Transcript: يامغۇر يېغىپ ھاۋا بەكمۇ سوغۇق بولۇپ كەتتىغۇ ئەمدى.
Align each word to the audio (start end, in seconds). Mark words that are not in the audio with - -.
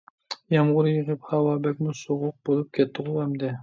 يامغۇر 0.55 0.89
يېغىپ 0.93 1.29
ھاۋا 1.33 1.53
بەكمۇ 1.69 1.97
سوغۇق 2.03 2.37
بولۇپ 2.51 2.77
كەتتىغۇ 2.81 3.21
ئەمدى. 3.27 3.59